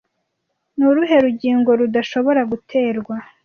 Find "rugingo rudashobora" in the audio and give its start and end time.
1.25-2.41